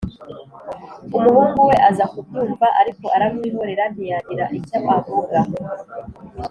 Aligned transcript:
Umuhungu 1.17 1.59
we 1.69 1.75
aza 1.89 2.05
kubyumva, 2.11 2.67
ariko 2.81 3.05
aramwihorera 3.15 3.83
ntiyagira 3.93 4.45
icyo 4.57 4.77
avuga. 4.97 5.39